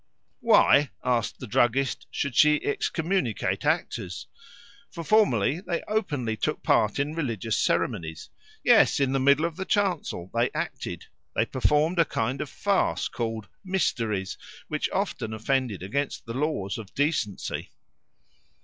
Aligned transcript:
"Why," 0.39 0.89
asked 1.03 1.39
the 1.39 1.45
druggist, 1.45 2.07
"should 2.09 2.35
she 2.35 2.59
excommunicate 2.65 3.63
actors? 3.65 4.25
For 4.89 5.03
formerly 5.03 5.59
they 5.61 5.83
openly 5.87 6.35
took 6.35 6.63
part 6.63 6.97
in 6.97 7.13
religious 7.13 7.55
ceremonies. 7.55 8.31
Yes, 8.63 8.99
in 8.99 9.11
the 9.11 9.19
middle 9.19 9.45
of 9.45 9.57
the 9.57 9.63
chancel 9.65 10.31
they 10.33 10.49
acted; 10.55 11.05
they 11.35 11.45
performed 11.45 11.99
a 11.99 12.05
kind 12.05 12.41
of 12.41 12.49
farce 12.49 13.07
called 13.09 13.47
'Mysteries,' 13.63 14.39
which 14.69 14.89
often 14.91 15.33
offended 15.33 15.83
against 15.83 16.25
the 16.25 16.33
laws 16.33 16.79
of 16.79 16.95
decency." 16.95 17.69